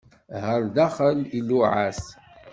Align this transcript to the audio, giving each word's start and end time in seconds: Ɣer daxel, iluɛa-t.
Ɣer 0.43 0.61
daxel, 0.75 1.17
iluɛa-t. 1.37 2.03